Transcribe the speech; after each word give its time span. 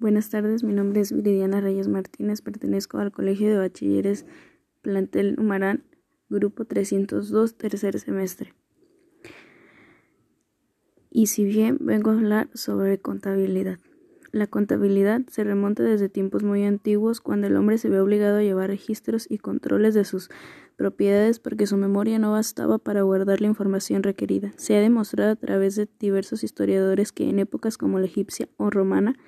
Buenas 0.00 0.30
tardes, 0.30 0.64
mi 0.64 0.72
nombre 0.72 1.02
es 1.02 1.12
Viridiana 1.12 1.60
Reyes 1.60 1.86
Martínez, 1.86 2.40
pertenezco 2.40 2.96
al 2.96 3.12
Colegio 3.12 3.50
de 3.50 3.58
Bachilleres 3.58 4.24
Plantel 4.80 5.38
Humarán, 5.38 5.84
grupo 6.30 6.64
302, 6.64 7.54
tercer 7.58 8.00
semestre. 8.00 8.54
Y 11.10 11.26
si 11.26 11.44
bien 11.44 11.76
vengo 11.82 12.12
a 12.12 12.14
hablar 12.14 12.48
sobre 12.54 12.98
contabilidad. 12.98 13.78
La 14.32 14.46
contabilidad 14.46 15.20
se 15.28 15.44
remonta 15.44 15.82
desde 15.82 16.08
tiempos 16.08 16.44
muy 16.44 16.64
antiguos 16.64 17.20
cuando 17.20 17.48
el 17.48 17.56
hombre 17.56 17.76
se 17.76 17.90
ve 17.90 18.00
obligado 18.00 18.38
a 18.38 18.42
llevar 18.42 18.70
registros 18.70 19.26
y 19.28 19.36
controles 19.36 19.92
de 19.92 20.06
sus 20.06 20.30
propiedades 20.76 21.40
porque 21.40 21.66
su 21.66 21.76
memoria 21.76 22.18
no 22.18 22.32
bastaba 22.32 22.78
para 22.78 23.02
guardar 23.02 23.42
la 23.42 23.48
información 23.48 24.02
requerida. 24.02 24.54
Se 24.56 24.74
ha 24.78 24.80
demostrado 24.80 25.32
a 25.32 25.36
través 25.36 25.76
de 25.76 25.90
diversos 25.98 26.42
historiadores 26.42 27.12
que 27.12 27.28
en 27.28 27.38
épocas 27.38 27.76
como 27.76 27.98
la 27.98 28.06
egipcia 28.06 28.48
o 28.56 28.70
romana 28.70 29.18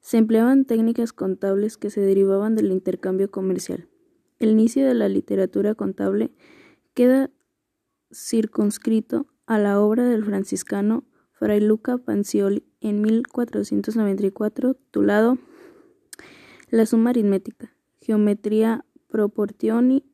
se 0.00 0.16
empleaban 0.18 0.64
técnicas 0.64 1.12
contables 1.12 1.76
que 1.76 1.90
se 1.90 2.00
derivaban 2.00 2.56
del 2.56 2.72
intercambio 2.72 3.30
comercial. 3.30 3.88
El 4.38 4.50
inicio 4.50 4.86
de 4.86 4.94
la 4.94 5.08
literatura 5.08 5.74
contable 5.74 6.32
queda 6.94 7.30
circunscrito 8.12 9.26
a 9.46 9.58
la 9.58 9.80
obra 9.80 10.04
del 10.04 10.24
franciscano 10.24 11.04
Fray 11.32 11.60
Luca 11.60 11.98
Pancioli 11.98 12.64
en 12.80 13.02
1494, 13.02 14.74
titulado 14.74 15.38
La 16.70 16.86
suma 16.86 17.10
aritmética, 17.10 17.74
geometría 18.00 18.84
proportioni, 19.08 20.04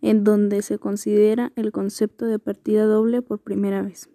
en 0.00 0.24
donde 0.24 0.62
se 0.62 0.78
considera 0.78 1.52
el 1.56 1.72
concepto 1.72 2.26
de 2.26 2.38
partida 2.38 2.84
doble 2.84 3.22
por 3.22 3.40
primera 3.40 3.82
vez. 3.82 4.08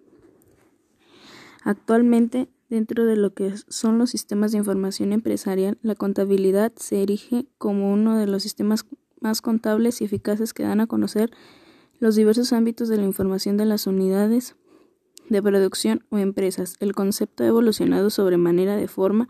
Actualmente 1.63 2.49
Dentro 2.73 3.05
de 3.05 3.15
lo 3.15 3.35
que 3.35 3.53
son 3.67 3.99
los 3.99 4.09
sistemas 4.09 4.51
de 4.51 4.57
información 4.57 5.13
empresarial, 5.13 5.77
la 5.83 5.93
contabilidad 5.93 6.73
se 6.75 7.03
erige 7.03 7.45
como 7.59 7.93
uno 7.93 8.17
de 8.17 8.25
los 8.25 8.41
sistemas 8.41 8.87
más 9.21 9.43
contables 9.43 10.01
y 10.01 10.05
eficaces 10.05 10.55
que 10.55 10.63
dan 10.63 10.79
a 10.79 10.87
conocer 10.87 11.29
los 11.99 12.15
diversos 12.15 12.51
ámbitos 12.51 12.89
de 12.89 12.97
la 12.97 13.03
información 13.03 13.57
de 13.57 13.65
las 13.65 13.85
unidades 13.85 14.55
de 15.29 15.43
producción 15.43 16.03
o 16.09 16.17
empresas. 16.17 16.75
El 16.79 16.95
concepto 16.95 17.43
ha 17.43 17.47
evolucionado 17.47 18.09
sobremanera 18.09 18.75
de 18.75 18.87
forma 18.87 19.29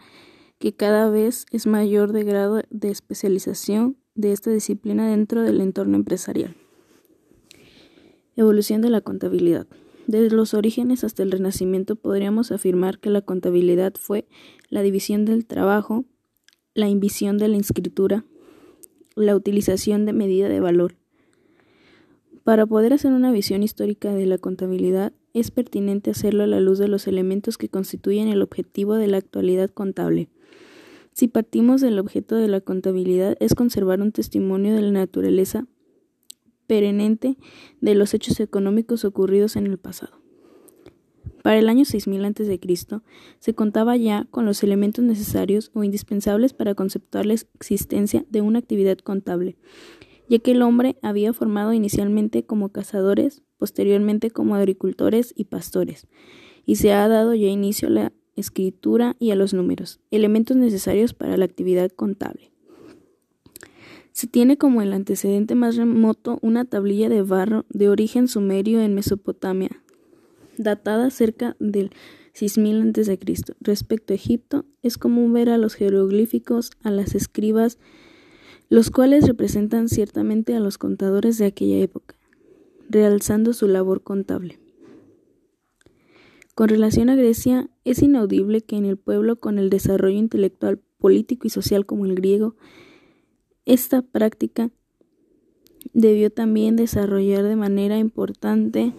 que 0.58 0.72
cada 0.74 1.10
vez 1.10 1.46
es 1.52 1.68
mayor 1.68 2.14
de 2.14 2.24
grado 2.24 2.62
de 2.70 2.92
especialización 2.92 3.98
de 4.16 4.32
esta 4.32 4.52
disciplina 4.52 5.10
dentro 5.10 5.42
del 5.42 5.60
entorno 5.60 5.98
empresarial. 5.98 6.56
Evolución 8.38 8.82
de 8.82 8.90
la 8.90 9.02
contabilidad. 9.02 9.68
Desde 10.08 10.36
los 10.36 10.54
orígenes 10.54 11.04
hasta 11.04 11.24
el 11.24 11.32
Renacimiento 11.32 11.96
podríamos 11.96 12.52
afirmar 12.52 13.00
que 13.00 13.10
la 13.10 13.22
contabilidad 13.22 13.94
fue 13.98 14.28
la 14.70 14.82
división 14.82 15.24
del 15.24 15.46
trabajo, 15.46 16.04
la 16.74 16.90
invisión 16.90 17.38
de 17.38 17.48
la 17.48 17.58
escritura, 17.58 18.26
la 19.16 19.36
utilización 19.36 20.06
de 20.06 20.14
medida 20.14 20.50
de 20.50 20.60
valor. 20.60 20.96
Para 22.44 22.66
poder 22.66 22.92
hacer 22.92 23.14
una 23.14 23.32
visión 23.32 23.64
histórica 23.64 24.14
de 24.14 24.26
la 24.26 24.38
contabilidad, 24.38 25.14
es 25.34 25.52
pertinente 25.52 26.12
hacerlo 26.12 26.44
a 26.44 26.48
la 26.48 26.60
luz 26.60 26.78
de 26.78 26.90
los 26.90 27.08
elementos 27.08 27.58
que 27.58 27.70
constituyen 27.70 28.28
el 28.28 28.42
objetivo 28.42 28.96
de 28.96 29.08
la 29.08 29.18
actualidad 29.18 29.70
contable. 29.70 30.28
Si 31.14 31.28
partimos 31.30 31.80
del 31.80 32.00
objeto 32.00 32.36
de 32.36 32.50
la 32.50 32.60
contabilidad 32.60 33.38
es 33.40 33.56
conservar 33.56 34.02
un 34.02 34.12
testimonio 34.12 34.76
de 34.76 34.82
la 34.82 34.92
naturaleza 34.92 35.68
permanente 36.68 37.38
de 37.82 37.96
los 37.96 38.14
hechos 38.14 38.40
económicos 38.40 39.06
ocurridos 39.06 39.56
en 39.56 39.68
el 39.68 39.78
pasado. 39.78 40.24
Para 41.44 41.60
el 41.60 41.68
año 41.68 41.84
6000 41.84 42.24
a.C. 42.24 42.60
se 43.40 43.54
contaba 43.54 43.98
ya 43.98 44.26
con 44.32 44.46
los 44.46 44.64
elementos 44.64 45.04
necesarios 45.04 45.72
o 45.74 45.84
indispensables 45.84 46.54
para 46.54 46.74
conceptuar 46.74 47.26
la 47.26 47.34
existencia 47.34 48.26
de 48.30 48.40
una 48.40 48.60
actividad 48.60 48.98
contable, 49.00 49.58
ya 50.30 50.40
que 50.40 50.52
el 50.52 50.62
hombre 50.62 50.96
había 51.02 51.34
formado 51.34 51.74
inicialmente 51.74 52.46
como 52.46 52.70
cazadores, 52.70 53.44
posteriormente 53.58 54.32
como 54.32 54.56
agricultores 54.56 55.34
y 55.36 55.46
pastores, 55.46 56.08
y 56.66 56.78
se 56.78 56.94
ha 56.94 57.06
dado 57.10 57.34
ya 57.34 57.48
inicio 57.48 57.90
a 57.90 57.92
la 57.92 58.14
escritura 58.38 59.18
y 59.20 59.32
a 59.32 59.36
los 59.36 59.54
números, 59.54 60.00
elementos 60.12 60.56
necesarios 60.56 61.14
para 61.14 61.36
la 61.36 61.44
actividad 61.44 61.92
contable. 61.92 62.53
Se 64.14 64.28
tiene 64.28 64.58
como 64.58 64.84
el 64.84 64.94
antecedente 64.94 65.56
más 65.56 65.76
remoto 65.76 66.38
una 66.44 66.66
tablilla 66.66 67.10
de 67.10 67.24
barro 67.24 67.66
de 67.70 67.90
origen 67.90 68.28
sumerio 68.28 68.80
en 68.80 68.94
Mesopotamia, 68.94 69.82
datada 70.56 71.10
cerca 71.10 71.56
del 71.60 71.90
6000 72.34 72.92
a.C. 72.92 73.20
Respecto 73.60 74.14
a 74.14 74.16
Egipto, 74.16 74.66
es 74.84 75.00
común 75.00 75.34
ver 75.34 75.50
a 75.50 75.58
los 75.58 75.74
jeroglíficos, 75.74 76.72
a 76.84 76.92
las 76.92 77.16
escribas, 77.16 77.80
los 78.70 78.92
cuales 78.92 79.28
representan 79.28 79.90
ciertamente 79.90 80.56
a 80.56 80.60
los 80.60 80.78
contadores 80.78 81.40
de 81.40 81.48
aquella 81.48 81.80
época, 81.80 82.16
realzando 82.90 83.52
su 83.54 83.68
labor 83.68 84.04
contable. 84.04 84.60
Con 86.54 86.70
relación 86.70 87.10
a 87.10 87.16
Grecia, 87.16 87.68
es 87.84 88.04
inaudible 88.04 88.62
que 88.62 88.76
en 88.76 88.86
el 88.86 88.98
pueblo 88.98 89.38
con 89.38 89.58
el 89.58 89.72
desarrollo 89.72 90.20
intelectual, 90.20 90.80
político 91.00 91.48
y 91.48 91.50
social 91.50 91.88
como 91.88 92.06
el 92.06 92.14
griego, 92.14 92.56
esta 93.66 94.02
práctica 94.02 94.70
debió 95.94 96.32
también 96.32 96.76
desarrollar 96.76 97.44
de 97.44 97.56
manera 97.56 97.98
importante 97.98 98.94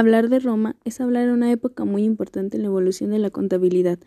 Hablar 0.00 0.30
de 0.30 0.38
Roma 0.38 0.76
es 0.86 0.98
hablar 1.02 1.26
de 1.26 1.34
una 1.34 1.52
época 1.52 1.84
muy 1.84 2.04
importante 2.04 2.56
en 2.56 2.62
la 2.62 2.68
evolución 2.68 3.10
de 3.10 3.18
la 3.18 3.28
contabilidad. 3.28 3.98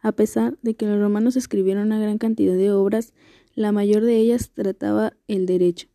A 0.00 0.12
pesar 0.12 0.56
de 0.62 0.72
que 0.72 0.86
los 0.86 0.98
romanos 0.98 1.36
escribieron 1.36 1.88
una 1.88 2.00
gran 2.00 2.16
cantidad 2.16 2.54
de 2.54 2.72
obras, 2.72 3.12
la 3.54 3.70
mayor 3.70 4.02
de 4.02 4.16
ellas 4.16 4.50
trataba 4.54 5.12
el 5.28 5.44
derecho. 5.44 5.88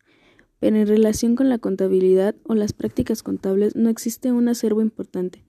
Pero 0.60 0.76
en 0.76 0.86
relación 0.86 1.36
con 1.36 1.50
la 1.50 1.58
contabilidad 1.58 2.36
o 2.44 2.54
las 2.54 2.74
prácticas 2.74 3.24
contables 3.24 3.76
no 3.76 3.90
existe 3.90 4.32
un 4.32 4.48
acervo 4.48 4.84
importante 4.84 5.44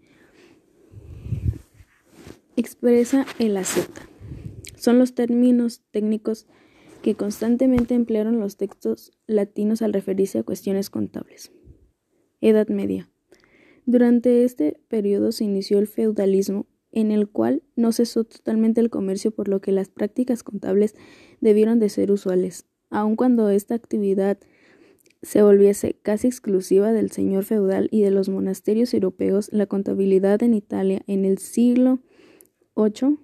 expresa 2.59 3.25
el 3.39 3.57
acepta. 3.57 4.09
Son 4.77 4.99
los 4.99 5.15
términos 5.15 5.83
técnicos 5.91 6.47
que 7.03 7.15
constantemente 7.15 7.95
emplearon 7.95 8.41
los 8.41 8.57
textos 8.57 9.13
latinos 9.27 9.83
al 9.83 9.93
referirse 9.93 10.39
a 10.39 10.43
cuestiones 10.43 10.91
contables. 10.91 11.53
Edad 12.41 12.69
Media. 12.69 13.09
Durante 13.87 14.45
este 14.45 14.81
periodo 14.89 15.33
se 15.33 15.45
inició 15.45 15.79
el 15.79 15.87
feudalismo, 15.87 16.67
en 16.91 17.11
el 17.11 17.29
cual 17.29 17.63
no 17.77 17.93
cesó 17.93 18.25
totalmente 18.25 18.81
el 18.81 18.91
comercio, 18.91 19.31
por 19.31 19.49
lo 19.49 19.61
que 19.61 19.73
las 19.73 19.89
prácticas 19.89 20.43
contables 20.43 20.95
debieron 21.41 21.79
de 21.79 21.89
ser 21.89 22.11
usuales, 22.11 22.67
aun 22.91 23.17
cuando 23.17 23.51
esta 23.51 23.75
actividad 23.75 24.39
se 25.23 25.43
volviese 25.43 25.95
casi 26.03 26.27
exclusiva 26.27 26.93
del 26.93 27.11
señor 27.11 27.45
feudal 27.45 27.89
y 27.91 28.03
de 28.03 28.11
los 28.11 28.29
monasterios 28.29 28.95
europeos, 28.95 29.49
la 29.53 29.67
contabilidad 29.67 30.43
en 30.43 30.55
Italia 30.55 31.03
en 31.07 31.25
el 31.25 31.39
siglo 31.39 32.01
8. 32.81 33.19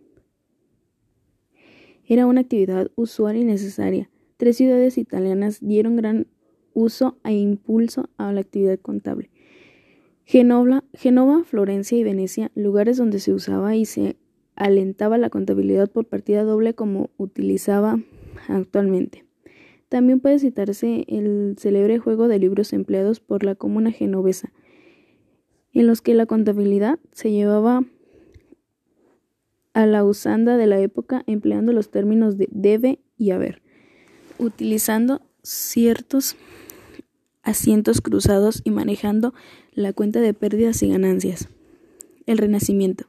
Era 2.06 2.26
una 2.26 2.40
actividad 2.40 2.90
usual 2.96 3.36
y 3.36 3.44
necesaria. 3.44 4.10
Tres 4.36 4.56
ciudades 4.56 4.98
italianas 4.98 5.60
dieron 5.60 5.94
gran 5.94 6.26
uso 6.72 7.18
e 7.22 7.34
impulso 7.34 8.10
a 8.16 8.32
la 8.32 8.40
actividad 8.40 8.80
contable. 8.80 9.30
Genova, 10.24 10.82
Florencia 11.44 11.96
y 11.96 12.02
Venecia, 12.02 12.50
lugares 12.56 12.96
donde 12.96 13.20
se 13.20 13.32
usaba 13.32 13.76
y 13.76 13.84
se 13.84 14.16
alentaba 14.56 15.18
la 15.18 15.30
contabilidad 15.30 15.88
por 15.88 16.06
partida 16.06 16.42
doble 16.42 16.74
como 16.74 17.10
utilizaba 17.16 18.00
actualmente. 18.48 19.24
También 19.88 20.18
puede 20.18 20.40
citarse 20.40 21.04
el 21.06 21.54
célebre 21.58 22.00
juego 22.00 22.26
de 22.26 22.40
libros 22.40 22.72
empleados 22.72 23.20
por 23.20 23.44
la 23.44 23.54
comuna 23.54 23.92
genovesa, 23.92 24.52
en 25.72 25.86
los 25.86 26.02
que 26.02 26.14
la 26.14 26.26
contabilidad 26.26 26.98
se 27.12 27.30
llevaba 27.30 27.84
a 29.74 29.86
la 29.86 30.04
usanda 30.04 30.56
de 30.56 30.66
la 30.66 30.78
época 30.80 31.24
empleando 31.26 31.72
los 31.72 31.90
términos 31.90 32.38
de 32.38 32.48
debe 32.50 33.00
y 33.18 33.32
haber, 33.32 33.60
utilizando 34.38 35.20
ciertos 35.42 36.36
asientos 37.42 38.00
cruzados 38.00 38.62
y 38.64 38.70
manejando 38.70 39.34
la 39.72 39.92
cuenta 39.92 40.20
de 40.20 40.32
pérdidas 40.32 40.82
y 40.82 40.88
ganancias. 40.88 41.48
El 42.26 42.38
Renacimiento. 42.38 43.04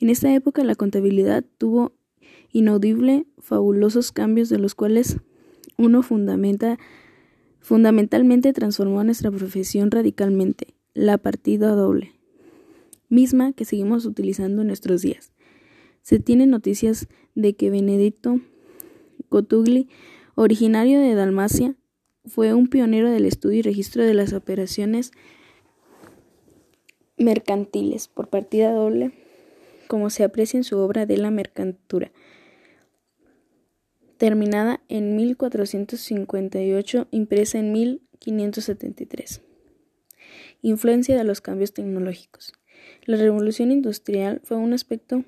En 0.00 0.10
esta 0.10 0.34
época 0.34 0.62
la 0.64 0.74
contabilidad 0.74 1.44
tuvo 1.56 1.92
inaudible 2.50 3.24
fabulosos 3.38 4.12
cambios 4.12 4.48
de 4.48 4.58
los 4.58 4.74
cuales 4.74 5.18
uno 5.78 6.02
fundamenta, 6.02 6.78
fundamentalmente 7.60 8.52
transformó 8.52 9.02
nuestra 9.04 9.30
profesión 9.30 9.90
radicalmente, 9.90 10.74
la 10.92 11.16
partida 11.16 11.70
doble, 11.70 12.12
misma 13.08 13.52
que 13.52 13.64
seguimos 13.64 14.04
utilizando 14.04 14.62
en 14.62 14.68
nuestros 14.68 15.00
días. 15.00 15.32
Se 16.02 16.18
tiene 16.18 16.46
noticias 16.46 17.08
de 17.34 17.54
que 17.54 17.70
Benedetto 17.70 18.40
Cotugli, 19.28 19.88
originario 20.34 21.00
de 21.00 21.14
Dalmacia, 21.14 21.76
fue 22.24 22.54
un 22.54 22.68
pionero 22.68 23.10
del 23.10 23.24
estudio 23.24 23.60
y 23.60 23.62
registro 23.62 24.04
de 24.04 24.14
las 24.14 24.32
operaciones 24.32 25.12
mercantiles 27.16 28.08
por 28.08 28.28
partida 28.28 28.72
doble, 28.72 29.12
como 29.88 30.10
se 30.10 30.24
aprecia 30.24 30.58
en 30.58 30.64
su 30.64 30.78
obra 30.78 31.06
de 31.06 31.18
la 31.18 31.30
mercantura, 31.30 32.10
terminada 34.18 34.80
en 34.88 35.16
1458, 35.16 37.08
impresa 37.10 37.58
en 37.58 37.72
1573. 37.72 39.40
Influencia 40.62 41.16
de 41.16 41.24
los 41.24 41.40
cambios 41.40 41.72
tecnológicos. 41.72 42.52
La 43.04 43.16
revolución 43.16 43.72
industrial 43.72 44.40
fue 44.44 44.56
un 44.56 44.72
aspecto 44.72 45.24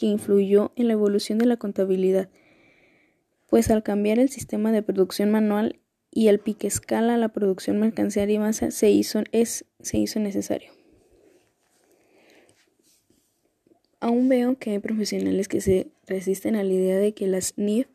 que 0.00 0.06
influyó 0.06 0.72
en 0.76 0.86
la 0.86 0.94
evolución 0.94 1.36
de 1.36 1.44
la 1.44 1.58
contabilidad, 1.58 2.30
pues 3.50 3.70
al 3.70 3.82
cambiar 3.82 4.18
el 4.18 4.30
sistema 4.30 4.72
de 4.72 4.82
producción 4.82 5.30
manual 5.30 5.78
y 6.10 6.28
el 6.28 6.38
pique 6.38 6.66
escala 6.66 7.18
la 7.18 7.28
producción 7.28 7.78
mercancía 7.78 8.24
y 8.24 8.38
masa 8.38 8.70
se 8.70 8.88
hizo, 8.88 9.24
es, 9.32 9.66
se 9.80 9.98
hizo 9.98 10.18
necesario. 10.18 10.70
Aún 14.00 14.30
veo 14.30 14.58
que 14.58 14.70
hay 14.70 14.78
profesionales 14.78 15.48
que 15.48 15.60
se 15.60 15.88
resisten 16.06 16.56
a 16.56 16.64
la 16.64 16.72
idea 16.72 16.96
de 16.96 17.12
que 17.12 17.26
las 17.26 17.58
NIF 17.58 17.86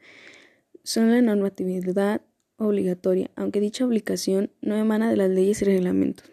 son 0.83 1.09
la 1.09 1.23
normatividad 1.23 2.21
obligatoria, 2.57 3.31
aunque 3.35 3.59
dicha 3.59 3.83
obligación 3.83 4.51
no 4.61 4.75
emana 4.75 5.09
de 5.09 5.17
las 5.17 5.31
leyes 5.31 5.59
y 5.63 5.65
reglamentos. 5.65 6.31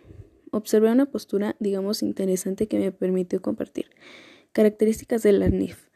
Observé 0.51 0.93
una 0.93 1.07
postura, 1.07 1.57
digamos, 1.61 2.03
interesante 2.03 2.69
que 2.69 2.79
me 2.79 2.93
permitió 2.93 3.41
compartir. 3.41 3.87
Características 4.53 5.23
de 5.23 5.33
la 5.33 5.49
NIF. 5.49 5.89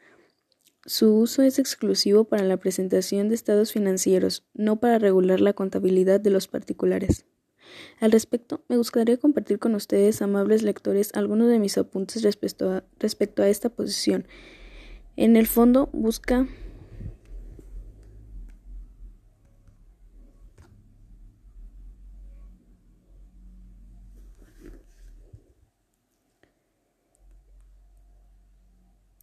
Su 0.87 1.15
uso 1.15 1.43
es 1.43 1.59
exclusivo 1.59 2.23
para 2.23 2.43
la 2.43 2.57
presentación 2.57 3.29
de 3.29 3.35
estados 3.35 3.71
financieros, 3.71 4.45
no 4.55 4.79
para 4.79 4.97
regular 4.97 5.41
la 5.41 5.53
contabilidad 5.53 6.19
de 6.19 6.31
los 6.31 6.47
particulares. 6.47 7.25
Al 7.99 8.11
respecto, 8.11 8.63
me 8.67 8.77
gustaría 8.77 9.17
compartir 9.17 9.59
con 9.59 9.75
ustedes, 9.75 10.23
amables 10.23 10.63
lectores, 10.63 11.11
algunos 11.13 11.49
de 11.49 11.59
mis 11.59 11.77
apuntes 11.77 12.23
respecto 12.23 12.71
a, 12.71 12.83
respecto 12.97 13.43
a 13.43 13.49
esta 13.49 13.69
posición. 13.69 14.25
En 15.17 15.35
el 15.35 15.45
fondo, 15.45 15.89
busca 15.93 16.47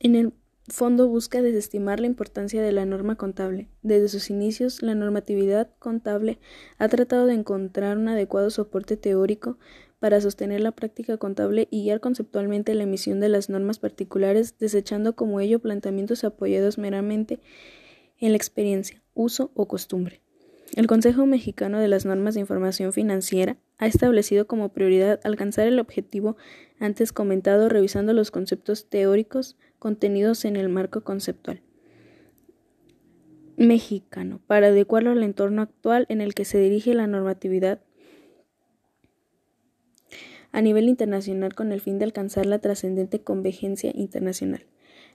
En 0.04 0.16
el 0.16 0.34
fondo 0.68 1.08
busca 1.08 1.40
desestimar 1.40 1.98
la 1.98 2.06
importancia 2.06 2.62
de 2.62 2.72
la 2.72 2.84
norma 2.84 3.16
contable. 3.16 3.68
Desde 3.80 4.10
sus 4.10 4.28
inicios, 4.28 4.82
la 4.82 4.94
normatividad 4.94 5.70
contable 5.78 6.38
ha 6.76 6.88
tratado 6.88 7.24
de 7.24 7.32
encontrar 7.32 7.96
un 7.96 8.08
adecuado 8.08 8.50
soporte 8.50 8.98
teórico 8.98 9.56
para 10.00 10.20
sostener 10.20 10.60
la 10.60 10.72
práctica 10.72 11.16
contable 11.16 11.68
y 11.70 11.84
guiar 11.84 12.00
conceptualmente 12.00 12.74
la 12.74 12.82
emisión 12.82 13.18
de 13.18 13.30
las 13.30 13.48
normas 13.48 13.78
particulares, 13.78 14.58
desechando 14.58 15.16
como 15.16 15.40
ello 15.40 15.58
planteamientos 15.60 16.22
apoyados 16.24 16.76
meramente 16.76 17.40
en 18.18 18.32
la 18.32 18.36
experiencia, 18.36 19.00
uso 19.14 19.52
o 19.54 19.68
costumbre. 19.68 20.20
El 20.76 20.86
Consejo 20.86 21.24
Mexicano 21.24 21.78
de 21.78 21.88
las 21.88 22.04
Normas 22.04 22.34
de 22.34 22.40
Información 22.40 22.92
Financiera 22.92 23.56
ha 23.78 23.86
establecido 23.86 24.46
como 24.46 24.70
prioridad 24.70 25.20
alcanzar 25.24 25.66
el 25.66 25.78
objetivo 25.78 26.36
antes 26.78 27.12
comentado 27.12 27.70
revisando 27.70 28.12
los 28.12 28.30
conceptos 28.30 28.86
teóricos 28.90 29.56
contenidos 29.84 30.46
en 30.46 30.56
el 30.56 30.70
marco 30.70 31.02
conceptual 31.04 31.60
mexicano 33.58 34.40
para 34.46 34.68
adecuarlo 34.68 35.10
al 35.10 35.22
entorno 35.22 35.60
actual 35.60 36.06
en 36.08 36.22
el 36.22 36.32
que 36.32 36.46
se 36.46 36.58
dirige 36.58 36.94
la 36.94 37.06
normatividad 37.06 37.82
a 40.52 40.62
nivel 40.62 40.88
internacional 40.88 41.54
con 41.54 41.70
el 41.70 41.82
fin 41.82 41.98
de 41.98 42.06
alcanzar 42.06 42.46
la 42.46 42.60
trascendente 42.60 43.20
convergencia 43.20 43.92
internacional. 43.94 44.64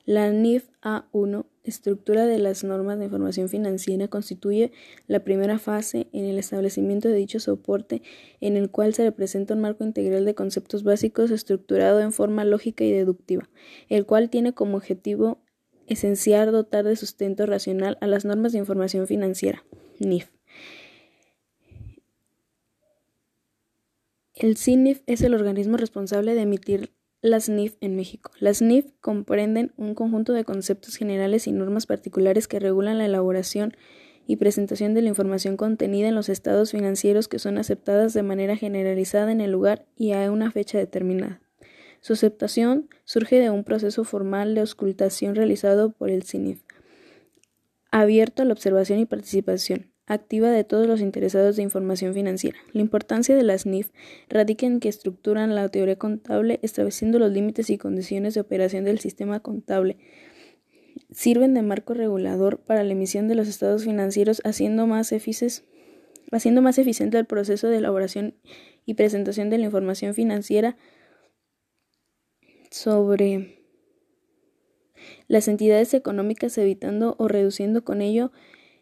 La 0.05 0.29
NIF 0.31 0.69
A1, 0.83 1.45
estructura 1.63 2.25
de 2.25 2.39
las 2.39 2.63
normas 2.63 2.99
de 2.99 3.05
información 3.05 3.49
financiera, 3.49 4.07
constituye 4.07 4.71
la 5.07 5.23
primera 5.23 5.59
fase 5.59 6.07
en 6.13 6.25
el 6.25 6.37
establecimiento 6.37 7.07
de 7.07 7.15
dicho 7.15 7.39
soporte, 7.39 8.01
en 8.41 8.57
el 8.57 8.69
cual 8.69 8.93
se 8.93 9.03
representa 9.03 9.53
un 9.53 9.61
marco 9.61 9.83
integral 9.83 10.25
de 10.25 10.35
conceptos 10.35 10.83
básicos 10.83 11.31
estructurado 11.31 11.99
en 11.99 12.11
forma 12.11 12.45
lógica 12.45 12.83
y 12.83 12.91
deductiva, 12.91 13.49
el 13.89 14.05
cual 14.05 14.29
tiene 14.29 14.53
como 14.53 14.77
objetivo 14.77 15.39
esencial 15.87 16.51
dotar 16.51 16.85
de 16.85 16.95
sustento 16.95 17.45
racional 17.45 17.97
a 18.01 18.07
las 18.07 18.25
normas 18.25 18.51
de 18.51 18.59
información 18.59 19.07
financiera, 19.07 19.63
NIF. 19.99 20.29
El 24.35 24.55
CINIF 24.55 25.01
es 25.05 25.21
el 25.21 25.33
organismo 25.33 25.75
responsable 25.75 26.33
de 26.33 26.41
emitir 26.41 26.93
las 27.21 27.49
NIF 27.49 27.75
en 27.81 27.95
México. 27.95 28.31
Las 28.39 28.61
NIF 28.61 28.85
comprenden 29.01 29.73
un 29.75 29.93
conjunto 29.93 30.33
de 30.33 30.45
conceptos 30.45 30.95
generales 30.95 31.47
y 31.47 31.51
normas 31.51 31.85
particulares 31.85 32.47
que 32.47 32.59
regulan 32.59 32.97
la 32.97 33.05
elaboración 33.05 33.75
y 34.25 34.37
presentación 34.37 34.93
de 34.93 35.01
la 35.01 35.09
información 35.09 35.57
contenida 35.57 36.07
en 36.07 36.15
los 36.15 36.29
estados 36.29 36.71
financieros 36.71 37.27
que 37.27 37.39
son 37.39 37.57
aceptadas 37.57 38.13
de 38.13 38.23
manera 38.23 38.55
generalizada 38.55 39.31
en 39.31 39.41
el 39.41 39.51
lugar 39.51 39.85
y 39.97 40.13
a 40.13 40.31
una 40.31 40.51
fecha 40.51 40.77
determinada. 40.77 41.41
Su 41.99 42.13
aceptación 42.13 42.89
surge 43.03 43.39
de 43.39 43.49
un 43.49 43.63
proceso 43.63 44.03
formal 44.03 44.55
de 44.55 44.61
auscultación 44.61 45.35
realizado 45.35 45.91
por 45.91 46.09
el 46.09 46.23
CINIF, 46.23 46.61
abierto 47.91 48.43
a 48.43 48.45
la 48.45 48.53
observación 48.53 48.99
y 48.99 49.05
participación 49.05 49.91
activa 50.09 50.49
de 50.49 50.63
todos 50.63 50.87
los 50.87 51.01
interesados 51.01 51.55
de 51.55 51.61
información 51.61 52.13
financiera. 52.13 52.57
La 52.73 52.81
importancia 52.81 53.35
de 53.35 53.43
las 53.43 53.65
NIF 53.65 53.91
radica 54.27 54.65
en 54.65 54.79
que 54.79 54.89
estructuran 54.89 55.55
la 55.55 55.69
teoría 55.69 55.97
contable 55.97 56.59
estableciendo 56.63 57.19
los 57.19 57.31
límites 57.31 57.69
y 57.69 57.77
condiciones 57.77 58.33
de 58.33 58.41
operación 58.41 58.83
del 58.83 58.99
sistema 58.99 59.39
contable. 59.39 59.97
Sirven 61.11 61.53
de 61.53 61.61
marco 61.61 61.93
regulador 61.93 62.59
para 62.59 62.83
la 62.83 62.91
emisión 62.91 63.27
de 63.27 63.35
los 63.35 63.47
estados 63.47 63.83
financieros, 63.83 64.41
haciendo 64.43 64.87
más, 64.87 65.13
haciendo 66.31 66.61
más 66.61 66.77
eficiente 66.79 67.17
el 67.19 67.25
proceso 67.25 67.67
de 67.67 67.77
elaboración 67.77 68.33
y 68.85 68.95
presentación 68.95 69.51
de 69.51 69.59
la 69.59 69.65
información 69.65 70.15
financiera 70.15 70.75
sobre 72.71 73.59
las 75.27 75.47
entidades 75.47 75.93
económicas, 75.93 76.57
evitando 76.57 77.15
o 77.19 77.27
reduciendo 77.27 77.83
con 77.83 78.01
ello 78.01 78.31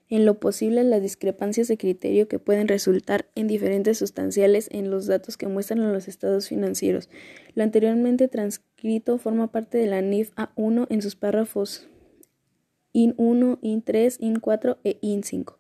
en 0.10 0.26
lo 0.26 0.40
posible 0.40 0.84
las 0.84 1.02
discrepancias 1.02 1.68
de 1.68 1.78
criterio 1.78 2.28
que 2.28 2.40
pueden 2.40 2.68
resultar 2.68 3.30
en 3.36 3.48
diferentes 3.48 3.98
sustanciales 3.98 4.70
en 4.72 4.90
los 4.90 5.08
datos 5.08 5.38
que 5.38 5.48
muestran 5.48 5.92
los 5.92 6.08
estados 6.08 6.48
financieros. 6.48 7.10
Lo 7.56 7.64
anteriormente 7.64 8.28
transcrito 8.28 9.18
forma 9.18 9.52
parte 9.52 9.78
de 9.78 9.88
la 9.88 10.02
NIF 10.02 10.32
A1 10.36 10.88
en 10.90 11.02
sus 11.02 11.16
párrafos 11.16 11.88
IN 12.94 13.14
1, 13.18 13.60
IN 13.62 13.82
3, 13.84 14.18
IN 14.22 14.40
4 14.40 14.80
e 14.84 14.98
IN 15.02 15.24
5. 15.24 15.60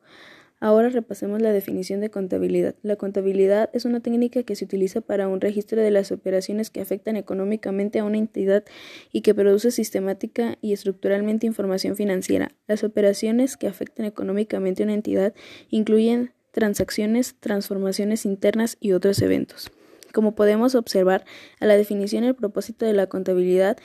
Ahora 0.60 0.90
repasemos 0.90 1.40
la 1.40 1.52
definición 1.52 2.02
de 2.02 2.10
contabilidad. 2.10 2.74
La 2.82 2.96
contabilidad 2.96 3.70
es 3.74 3.86
una 3.86 4.00
técnica 4.00 4.42
que 4.42 4.56
se 4.56 4.66
utiliza 4.66 5.02
para 5.02 5.28
un 5.28 5.40
registro 5.40 5.82
de 5.82 5.92
las 5.92 6.12
operaciones 6.12 6.72
que 6.72 6.82
afectan 6.82 7.16
económicamente 7.16 8.00
a 8.00 8.04
una 8.04 8.18
entidad 8.18 8.64
y 9.12 9.22
que 9.22 9.36
produce 9.36 9.70
sistemática 9.70 10.58
y 10.62 10.74
estructuralmente 10.74 11.46
información 11.46 11.96
financiera. 11.96 12.52
Las 12.68 12.84
operaciones 12.84 13.56
que 13.56 13.68
afectan 13.68 14.08
económicamente 14.08 14.82
a 14.82 14.86
una 14.86 14.96
entidad 14.96 15.36
incluyen 15.70 16.32
transacciones, 16.52 17.36
transformaciones 17.40 18.26
internas 18.26 18.78
y 18.80 18.94
otros 18.94 19.22
eventos. 19.22 19.70
Como 20.12 20.34
podemos 20.34 20.74
observar, 20.74 21.24
a 21.60 21.68
la 21.68 21.78
definición 21.78 22.24
el 22.24 22.34
propósito 22.34 22.88
de 22.88 22.94
la 22.94 23.06
contabilidad 23.06 23.78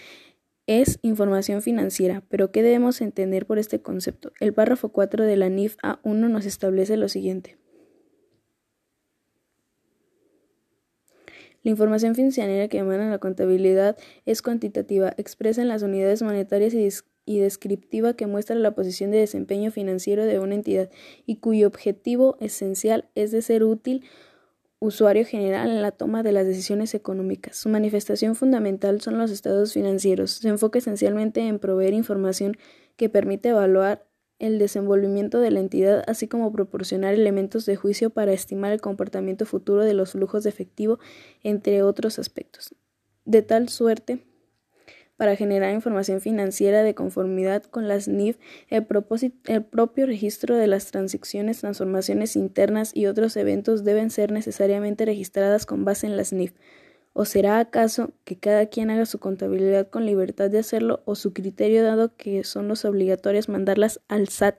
es 0.67 0.99
información 1.03 1.63
financiera, 1.63 2.23
pero 2.29 2.53
¿qué 2.53 2.63
debemos 2.63 3.01
entender 3.01 3.47
por 3.47 3.59
este 3.59 3.81
concepto? 3.81 4.33
El 4.41 4.53
párrafo 4.53 4.91
4 4.91 5.25
de 5.25 5.37
la 5.37 5.49
NIF 5.49 5.77
A1 5.83 6.31
nos 6.31 6.47
establece 6.47 6.97
lo 6.97 7.09
siguiente. 7.09 7.57
La 11.65 11.71
información 11.71 12.15
financiera 12.15 12.67
que 12.69 12.79
emana 12.79 13.09
la 13.09 13.19
contabilidad 13.19 13.97
es 14.27 14.43
cuantitativa, 14.43 15.15
expresa 15.17 15.63
en 15.63 15.69
las 15.69 15.83
unidades 15.83 16.21
monetarias 16.23 16.75
y, 16.75 16.89
y, 17.25 17.39
descriptiva 17.39 18.15
que 18.15 18.27
muestra 18.27 18.57
la 18.57 18.75
posición 18.75 19.13
de 19.13 19.19
desempeño 19.19 19.71
financiero 19.71 20.25
de 20.27 20.41
una 20.41 20.57
entidad 20.57 20.91
y 21.25 21.37
cuyo 21.37 21.69
objetivo 21.69 22.37
esencial 22.41 23.09
es 23.15 23.31
de 23.31 23.43
ser 23.43 23.63
útil 23.63 24.05
usuario 24.83 25.25
general 25.25 25.71
en 25.71 25.81
la 25.81 25.93
toma 25.93 26.25
de 26.25 26.33
las 26.33 26.45
decisiones 26.45 26.93
económicas. 26.95 27.57
Su 27.57 27.69
manifestación 27.69 28.35
fundamental 28.35 29.01
son 29.01 29.17
los 29.17 29.31
estados 29.31 29.73
financieros. 29.73 30.33
Se 30.33 30.49
enfoca 30.49 30.81
esencialmente 30.81 31.41
en 31.47 31.61
proveer 31.61 31.95
información 31.95 32.57
que 32.97 33.09
permite 33.09 33.51
evaluar 33.51 34.05
el 34.41 34.59
desenvolvimiento 34.59 35.39
de 35.39 35.53
la 35.53 35.61
entidad, 35.61 36.03
así 36.09 36.27
como 36.27 36.51
proporcionar 36.51 37.15
elementos 37.15 37.65
de 37.65 37.77
juicio 37.77 38.11
para 38.11 38.33
estimar 38.33 38.73
el 38.73 38.81
comportamiento 38.81 39.47
futuro 39.47 39.85
de 39.85 39.95
los 39.95 40.11
flujos 40.13 40.43
de 40.43 40.51
efectivo, 40.51 40.99
entre 41.45 41.85
otros 41.85 42.19
aspectos. 42.19 42.75
De 43.25 43.43
tal 43.43 43.69
suerte 43.69 44.27
para 45.23 45.37
generar 45.37 45.73
información 45.73 46.21
financiera 46.21 46.83
de 46.83 46.97
conformidad 46.97 47.63
con 47.63 47.87
las 47.87 48.09
NIF, 48.09 48.39
el, 48.71 48.85
propio 48.85 50.05
registro 50.05 50.57
de 50.57 50.67
las 50.67 50.87
transacciones, 50.91 51.61
transformaciones 51.61 52.35
internas 52.35 52.91
y 52.93 53.07
otros 53.07 53.37
eventos 53.37 53.85
deben 53.85 54.11
ser 54.11 54.33
necesariamente 54.33 55.05
registradas 55.05 55.65
con 55.65 55.85
base 55.85 56.09
en 56.09 56.17
las 56.17 56.33
NIF. 56.33 56.55
¿O 57.13 57.25
será 57.25 57.61
acaso 57.61 58.11
que 58.25 58.37
cada 58.37 58.67
quien 58.67 58.91
haga 58.91 59.07
su 59.07 59.21
contabilidad 59.21 59.89
con 59.91 60.07
libertad 60.07 60.51
de 60.51 60.59
hacerlo 60.59 61.03
o 61.05 61.15
su 61.15 61.33
criterio 61.33 61.85
dado 61.85 62.17
que 62.17 62.43
son 62.43 62.67
los 62.67 62.85
obligatorios 62.85 63.49
mandarlas 63.49 64.01
al 64.09 64.27
SAT 64.27 64.57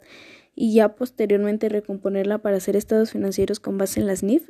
y 0.55 0.75
ya 0.75 0.95
posteriormente 0.95 1.67
recomponerla 1.67 2.37
para 2.37 2.55
hacer 2.55 2.77
estados 2.77 3.11
financieros 3.11 3.59
con 3.59 3.77
base 3.77 3.99
en 3.99 4.07
las 4.07 4.23
NIF? 4.23 4.49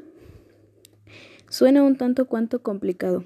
Suena 1.50 1.82
un 1.82 1.98
tanto 1.98 2.28
cuanto 2.28 2.62
complicado, 2.62 3.26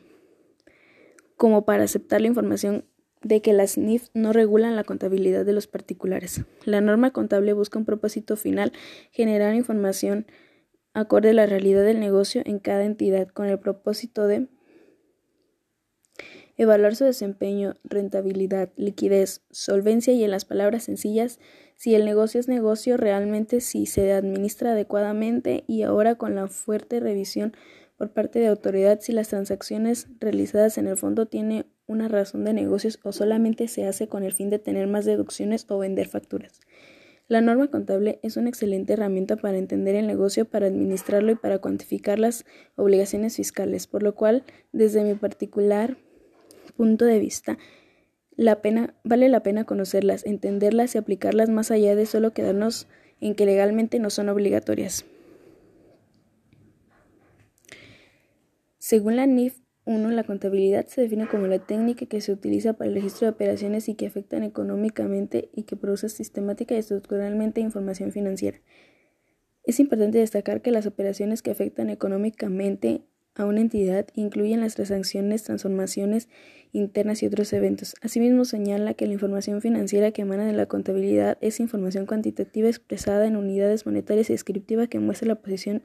como 1.37 1.65
para 1.65 1.83
aceptar 1.83 2.21
la 2.21 2.27
información 2.27 2.85
de 3.21 3.41
que 3.41 3.53
las 3.53 3.77
NIF 3.77 4.09
no 4.13 4.33
regulan 4.33 4.75
la 4.75 4.83
contabilidad 4.83 5.45
de 5.45 5.53
los 5.53 5.67
particulares. 5.67 6.41
La 6.65 6.81
norma 6.81 7.11
contable 7.11 7.53
busca 7.53 7.79
un 7.79 7.85
propósito 7.85 8.35
final, 8.35 8.73
generar 9.11 9.55
información 9.55 10.27
acorde 10.93 11.29
a 11.29 11.33
la 11.33 11.45
realidad 11.45 11.83
del 11.83 11.99
negocio 11.99 12.41
en 12.45 12.59
cada 12.59 12.83
entidad 12.83 13.27
con 13.27 13.47
el 13.47 13.59
propósito 13.59 14.27
de 14.27 14.47
evaluar 16.57 16.95
su 16.95 17.05
desempeño, 17.05 17.75
rentabilidad, 17.83 18.71
liquidez, 18.77 19.41
solvencia 19.51 20.13
y 20.13 20.23
en 20.23 20.31
las 20.31 20.45
palabras 20.45 20.85
sencillas, 20.85 21.39
si 21.75 21.93
el 21.93 22.03
negocio 22.03 22.39
es 22.39 22.47
negocio 22.47 22.97
realmente, 22.97 23.61
si 23.61 23.85
se 23.85 24.11
administra 24.11 24.71
adecuadamente 24.71 25.63
y 25.67 25.83
ahora 25.83 26.15
con 26.15 26.33
la 26.33 26.47
fuerte 26.47 26.99
revisión 26.99 27.55
por 27.97 28.11
parte 28.11 28.39
de 28.39 28.47
autoridad 28.47 28.99
si 29.01 29.11
las 29.11 29.29
transacciones 29.29 30.07
realizadas 30.19 30.77
en 30.77 30.87
el 30.87 30.97
fondo 30.97 31.25
tienen 31.25 31.65
una 31.87 32.07
razón 32.07 32.43
de 32.43 32.53
negocios 32.53 32.99
o 33.03 33.11
solamente 33.11 33.67
se 33.67 33.87
hace 33.87 34.07
con 34.07 34.23
el 34.23 34.33
fin 34.33 34.49
de 34.49 34.59
tener 34.59 34.87
más 34.87 35.05
deducciones 35.05 35.65
o 35.69 35.79
vender 35.79 36.07
facturas. 36.07 36.61
La 37.27 37.41
norma 37.41 37.67
contable 37.67 38.19
es 38.23 38.37
una 38.37 38.49
excelente 38.49 38.93
herramienta 38.93 39.35
para 39.35 39.57
entender 39.57 39.95
el 39.95 40.07
negocio, 40.07 40.45
para 40.45 40.67
administrarlo 40.67 41.31
y 41.33 41.35
para 41.35 41.59
cuantificar 41.59 42.19
las 42.19 42.45
obligaciones 42.75 43.35
fiscales, 43.35 43.87
por 43.87 44.01
lo 44.01 44.15
cual, 44.15 44.43
desde 44.71 45.03
mi 45.03 45.13
particular 45.15 45.97
punto 46.77 47.05
de 47.05 47.19
vista, 47.19 47.57
la 48.37 48.61
pena, 48.61 48.93
vale 49.03 49.27
la 49.27 49.41
pena 49.41 49.65
conocerlas, 49.65 50.25
entenderlas 50.25 50.95
y 50.95 50.99
aplicarlas 50.99 51.49
más 51.49 51.71
allá 51.71 51.95
de 51.95 52.05
solo 52.05 52.31
quedarnos 52.31 52.87
en 53.19 53.35
que 53.35 53.45
legalmente 53.45 53.99
no 53.99 54.09
son 54.09 54.29
obligatorias. 54.29 55.03
Según 58.87 59.17
la 59.17 59.25
NIF 59.25 59.59
1, 59.83 60.11
la 60.11 60.23
contabilidad 60.23 60.87
se 60.87 61.01
define 61.01 61.27
como 61.27 61.45
la 61.47 61.59
técnica 61.59 62.05
que 62.05 62.21
se 62.21 62.31
utiliza 62.31 62.71
para 62.71 62.87
el 62.87 62.95
registro 62.95 63.25
de 63.25 63.33
operaciones 63.33 63.89
y 63.89 63.95
que 63.95 64.07
afectan 64.07 64.43
económicamente 64.43 65.49
y 65.53 65.63
que 65.63 65.75
produce 65.75 66.07
sistemática 66.07 66.73
y 66.73 66.77
estructuralmente 66.77 67.59
información 67.59 68.13
financiera. 68.13 68.61
Es 69.65 69.81
importante 69.81 70.19
destacar 70.19 70.61
que 70.61 70.71
las 70.71 70.85
operaciones 70.85 71.41
que 71.41 71.51
afectan 71.51 71.89
económicamente 71.89 73.01
a 73.35 73.43
una 73.43 73.59
entidad 73.59 74.07
incluyen 74.13 74.61
las 74.61 74.75
transacciones, 74.75 75.43
transformaciones 75.43 76.29
internas 76.71 77.21
y 77.21 77.25
otros 77.25 77.51
eventos. 77.51 77.93
Asimismo, 78.01 78.45
señala 78.45 78.93
que 78.93 79.05
la 79.05 79.11
información 79.11 79.59
financiera 79.59 80.11
que 80.11 80.21
emana 80.21 80.45
de 80.45 80.53
la 80.53 80.67
contabilidad 80.67 81.37
es 81.41 81.59
información 81.59 82.05
cuantitativa 82.05 82.69
expresada 82.69 83.27
en 83.27 83.35
unidades 83.35 83.85
monetarias 83.85 84.29
y 84.29 84.33
descriptiva 84.33 84.87
que 84.87 84.99
muestra 84.99 85.27
la 85.27 85.35
posición 85.35 85.83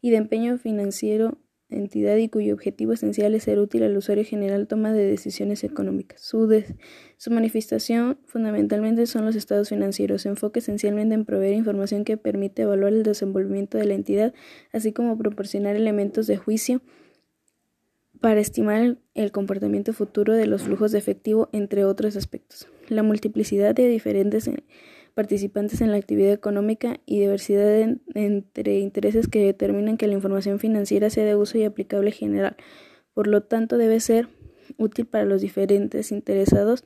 y 0.00 0.10
de 0.10 0.18
empeño 0.18 0.56
financiero 0.56 1.36
entidad 1.70 2.16
y 2.16 2.28
cuyo 2.28 2.54
objetivo 2.54 2.92
esencial 2.92 3.34
es 3.34 3.44
ser 3.44 3.58
útil 3.58 3.82
al 3.82 3.96
usuario 3.96 4.24
general 4.24 4.66
toma 4.66 4.92
de 4.92 5.04
decisiones 5.04 5.64
económicas. 5.64 6.20
Su, 6.20 6.62
su 7.16 7.30
manifestación 7.30 8.18
fundamentalmente 8.26 9.06
son 9.06 9.24
los 9.24 9.34
estados 9.34 9.70
financieros. 9.70 10.22
Se 10.22 10.28
enfoca 10.28 10.60
esencialmente 10.60 11.14
en 11.14 11.24
proveer 11.24 11.54
información 11.54 12.04
que 12.04 12.16
permite 12.16 12.62
evaluar 12.62 12.92
el 12.92 13.02
desenvolvimiento 13.02 13.78
de 13.78 13.86
la 13.86 13.94
entidad, 13.94 14.34
así 14.72 14.92
como 14.92 15.18
proporcionar 15.18 15.76
elementos 15.76 16.26
de 16.26 16.36
juicio 16.36 16.80
para 18.20 18.40
estimar 18.40 18.96
el 19.14 19.32
comportamiento 19.32 19.92
futuro 19.92 20.32
de 20.32 20.46
los 20.46 20.62
flujos 20.62 20.92
de 20.92 20.98
efectivo, 20.98 21.50
entre 21.52 21.84
otros 21.84 22.16
aspectos. 22.16 22.68
La 22.88 23.02
multiplicidad 23.02 23.74
de 23.74 23.86
diferentes 23.88 24.48
participantes 25.14 25.80
en 25.80 25.90
la 25.92 25.96
actividad 25.96 26.32
económica 26.32 27.00
y 27.06 27.20
diversidad 27.20 27.96
entre 28.14 28.78
intereses 28.80 29.28
que 29.28 29.44
determinan 29.44 29.96
que 29.96 30.08
la 30.08 30.14
información 30.14 30.58
financiera 30.58 31.08
sea 31.08 31.24
de 31.24 31.36
uso 31.36 31.56
y 31.56 31.64
aplicable 31.64 32.10
general. 32.10 32.56
Por 33.14 33.28
lo 33.28 33.42
tanto, 33.42 33.78
debe 33.78 34.00
ser 34.00 34.28
útil 34.76 35.06
para 35.06 35.24
los 35.24 35.40
diferentes 35.40 36.10
interesados. 36.10 36.84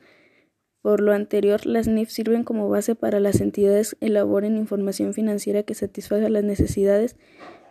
Por 0.81 1.01
lo 1.01 1.11
anterior, 1.11 1.65
las 1.65 1.87
NIF 1.87 2.09
sirven 2.09 2.43
como 2.43 2.69
base 2.69 2.95
para 2.95 3.19
las 3.19 3.41
entidades 3.41 3.97
elaboren 3.99 4.57
información 4.57 5.13
financiera 5.13 5.63
que 5.63 5.73
satisfaga 5.73 6.29
las 6.29 6.43
necesidades 6.43 7.17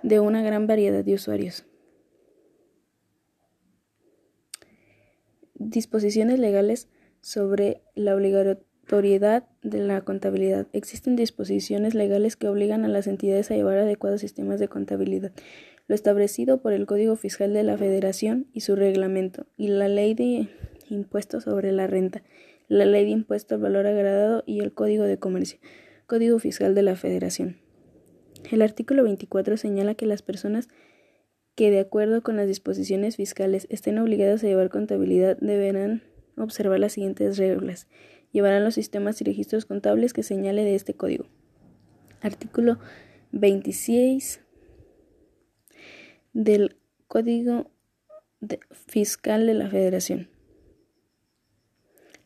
de 0.03 0.21
una 0.21 0.43
gran 0.43 0.67
variedad 0.67 1.05
de 1.05 1.15
usuarios. 1.15 1.65
Disposiciones 5.55 6.39
legales 6.39 6.89
sobre 7.21 7.83
la 7.95 8.15
obligatoriedad 8.15 9.49
de 9.71 9.81
la 9.81 10.01
contabilidad. 10.03 10.67
Existen 10.73 11.17
disposiciones 11.17 11.95
legales 11.95 12.37
que 12.37 12.49
obligan 12.49 12.85
a 12.85 12.89
las 12.89 13.07
entidades 13.07 13.51
a 13.51 13.55
llevar 13.55 13.79
adecuados 13.79 14.21
sistemas 14.21 14.61
de 14.61 14.69
contabilidad. 14.69 15.33
Lo 15.87 15.95
establecido 15.95 16.61
por 16.61 16.73
el 16.73 16.87
Código 16.87 17.17
Fiscal 17.17 17.53
de 17.53 17.63
la 17.63 17.79
Federación 17.79 18.47
y 18.53 18.61
su 18.61 18.77
reglamento, 18.77 19.47
y 19.57 19.69
la 19.69 19.89
Ley 19.89 20.15
de 20.15 20.49
Impuestos 20.91 21.45
sobre 21.45 21.73
la 21.73 21.87
Renta, 21.87 22.23
la 22.69 22.85
Ley 22.85 23.05
de 23.05 23.11
Impuesto 23.11 23.55
al 23.55 23.63
Valor 23.63 23.87
Agradado 23.87 24.43
y 24.47 24.61
el 24.61 24.73
Código 24.73 25.05
de 25.05 25.19
Comercio, 25.19 25.59
Código 26.07 26.39
Fiscal 26.39 26.75
de 26.75 26.83
la 26.83 26.97
Federación. 26.97 27.57
El 28.51 28.63
artículo 28.63 29.03
24 29.03 29.57
señala 29.57 29.95
que 29.95 30.07
las 30.07 30.23
personas 30.23 30.69
que, 31.55 31.71
de 31.71 31.81
acuerdo 31.81 32.23
con 32.23 32.37
las 32.37 32.47
disposiciones 32.47 33.17
fiscales, 33.17 33.67
estén 33.71 33.99
obligadas 33.99 34.45
a 34.45 34.47
llevar 34.47 34.69
contabilidad 34.69 35.37
deberán 35.41 36.03
observar 36.37 36.79
las 36.79 36.93
siguientes 36.93 37.37
reglas 37.37 37.89
llevarán 38.39 38.63
los 38.63 38.75
sistemas 38.75 39.21
y 39.21 39.25
registros 39.25 39.67
contables 39.67 40.13
que 40.13 40.23
señale 40.23 40.63
de 40.63 40.77
este 40.77 40.95
código. 40.95 41.27
Artículo 42.21 42.79
26 43.33 44.43
del 46.33 46.77
Código 47.09 47.73
Fiscal 48.71 49.49
de 49.49 49.55
la 49.55 49.69
Federación. 49.69 50.31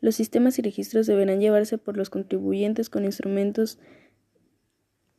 Los 0.01 0.13
sistemas 0.13 0.59
y 0.59 0.61
registros 0.61 1.07
deberán 1.07 1.39
llevarse 1.39 1.79
por 1.79 1.97
los 1.97 2.11
contribuyentes 2.11 2.91
con 2.91 3.05
instrumentos, 3.05 3.79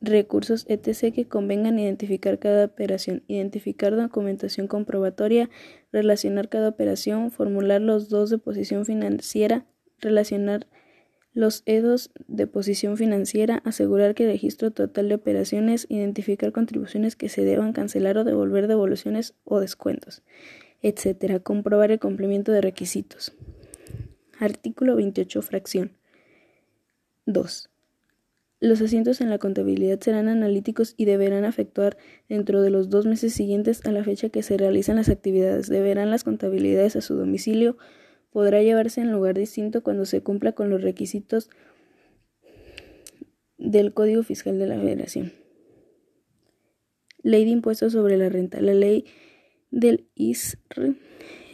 recursos, 0.00 0.64
etc. 0.68 1.12
que 1.12 1.26
convengan 1.26 1.80
identificar 1.80 2.38
cada 2.38 2.66
operación, 2.66 3.24
identificar 3.26 3.96
documentación 3.96 4.68
comprobatoria, 4.68 5.50
relacionar 5.90 6.48
cada 6.48 6.68
operación, 6.68 7.32
formular 7.32 7.80
los 7.80 8.08
dos 8.08 8.30
de 8.30 8.38
posición 8.38 8.86
financiera, 8.86 9.66
relacionar 9.98 10.68
los 11.34 11.64
EDOS 11.66 12.10
de 12.28 12.46
posición 12.46 12.96
financiera, 12.96 13.60
asegurar 13.64 14.14
que 14.14 14.24
el 14.24 14.30
registro 14.30 14.70
total 14.70 15.08
de 15.08 15.16
operaciones, 15.16 15.86
identificar 15.90 16.52
contribuciones 16.52 17.16
que 17.16 17.28
se 17.28 17.44
deban 17.44 17.72
cancelar 17.72 18.16
o 18.16 18.24
devolver 18.24 18.68
devoluciones 18.68 19.34
o 19.44 19.58
descuentos, 19.58 20.22
etc. 20.80 21.42
Comprobar 21.42 21.90
el 21.90 21.98
cumplimiento 21.98 22.52
de 22.52 22.60
requisitos. 22.60 23.32
Artículo 24.38 24.94
28, 24.96 25.42
fracción 25.42 25.92
2. 27.26 27.68
Los 28.60 28.80
asientos 28.80 29.20
en 29.20 29.28
la 29.28 29.38
contabilidad 29.38 30.00
serán 30.00 30.28
analíticos 30.28 30.94
y 30.96 31.04
deberán 31.04 31.44
efectuar 31.44 31.98
dentro 32.28 32.62
de 32.62 32.70
los 32.70 32.88
dos 32.88 33.06
meses 33.06 33.34
siguientes 33.34 33.84
a 33.84 33.92
la 33.92 34.04
fecha 34.04 34.28
que 34.28 34.42
se 34.42 34.56
realizan 34.56 34.96
las 34.96 35.08
actividades. 35.08 35.68
Deberán 35.68 36.10
las 36.10 36.24
contabilidades 36.24 36.96
a 36.96 37.00
su 37.00 37.14
domicilio 37.14 37.76
podrá 38.34 38.60
llevarse 38.64 39.00
en 39.00 39.12
lugar 39.12 39.38
distinto 39.38 39.84
cuando 39.84 40.06
se 40.06 40.20
cumpla 40.20 40.50
con 40.50 40.68
los 40.68 40.82
requisitos 40.82 41.50
del 43.58 43.94
Código 43.94 44.24
Fiscal 44.24 44.58
de 44.58 44.66
la 44.66 44.76
Federación. 44.76 45.32
Ley 47.22 47.44
de 47.44 47.52
Impuestos 47.52 47.92
sobre 47.92 48.16
la 48.16 48.28
Renta. 48.28 48.60
La 48.60 48.74
ley 48.74 49.04
del 49.70 50.08
ISR 50.16 50.96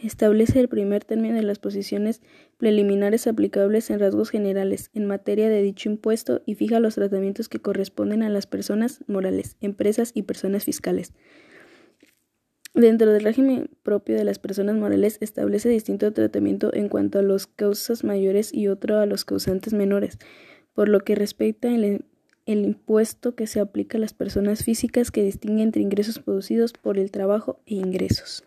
establece 0.01 0.59
el 0.59 0.69
primer 0.69 1.05
término 1.05 1.35
de 1.35 1.43
las 1.43 1.59
posiciones 1.59 2.23
preliminares 2.57 3.27
aplicables 3.27 3.91
en 3.91 3.99
rasgos 3.99 4.31
generales 4.31 4.89
en 4.95 5.05
materia 5.05 5.49
de 5.49 5.61
dicho 5.61 5.87
impuesto 5.87 6.41
y 6.47 6.55
fija 6.55 6.79
los 6.79 6.95
tratamientos 6.95 7.47
que 7.47 7.59
corresponden 7.59 8.23
a 8.23 8.29
las 8.29 8.47
personas 8.47 9.03
morales, 9.05 9.55
empresas 9.61 10.13
y 10.15 10.23
personas 10.23 10.65
fiscales. 10.65 11.13
Dentro 12.73 13.11
del 13.11 13.23
régimen 13.23 13.69
propio 13.83 14.15
de 14.15 14.23
las 14.23 14.39
personas 14.39 14.75
morales 14.75 15.17
establece 15.19 15.67
distinto 15.67 16.13
tratamiento 16.13 16.73
en 16.73 16.87
cuanto 16.87 17.19
a 17.19 17.21
los 17.21 17.45
causas 17.45 18.05
mayores 18.05 18.53
y 18.53 18.69
otro 18.69 18.99
a 18.99 19.05
los 19.05 19.25
causantes 19.25 19.73
menores, 19.73 20.19
por 20.73 20.87
lo 20.87 21.01
que 21.01 21.15
respecta 21.15 21.67
el, 21.67 22.05
el 22.45 22.63
impuesto 22.63 23.35
que 23.35 23.45
se 23.45 23.59
aplica 23.59 23.97
a 23.97 24.01
las 24.01 24.13
personas 24.13 24.63
físicas 24.63 25.11
que 25.11 25.23
distingue 25.23 25.63
entre 25.63 25.81
ingresos 25.81 26.19
producidos 26.19 26.71
por 26.71 26.97
el 26.97 27.11
trabajo 27.11 27.59
e 27.65 27.75
ingresos. 27.75 28.45